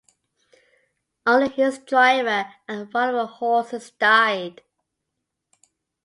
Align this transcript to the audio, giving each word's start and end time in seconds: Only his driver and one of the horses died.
Only 1.27 1.49
his 1.49 1.77
driver 1.77 2.51
and 2.67 2.91
one 2.91 3.09
of 3.13 3.13
the 3.13 3.27
horses 3.27 3.91
died. 3.91 4.63